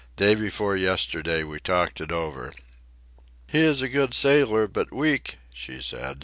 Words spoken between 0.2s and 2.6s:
before yesterday we talked it over.